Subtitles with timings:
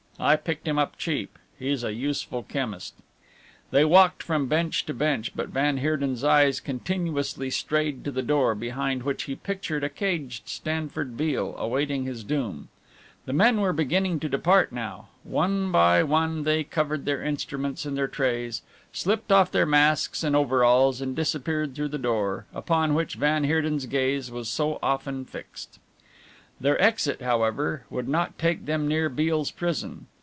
[0.19, 1.39] I picked him up cheap.
[1.57, 2.93] He's a useful chemist."
[3.71, 8.53] They walked from bench to bench, but van Heerden's eyes continuously strayed to the door,
[8.53, 12.69] behind which he pictured a caged Stanford Beale, awaiting his doom.
[13.25, 15.07] The men were beginning to depart now.
[15.23, 18.61] One by one they covered their instruments and their trays,
[18.93, 23.87] slipped off their masks and overalls and disappeared through the door, upon which van Heerden's
[23.87, 25.79] gaze was so often fixed.
[26.59, 30.05] Their exit, however, would not take them near Beale's prison.